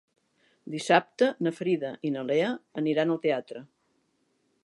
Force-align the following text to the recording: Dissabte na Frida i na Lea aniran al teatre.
Dissabte 0.75 1.27
na 1.47 1.53
Frida 1.57 1.91
i 2.09 2.11
na 2.17 2.25
Lea 2.31 2.49
aniran 2.83 3.13
al 3.17 3.23
teatre. 3.29 3.65